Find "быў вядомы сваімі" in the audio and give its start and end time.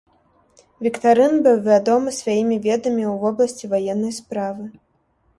1.47-2.57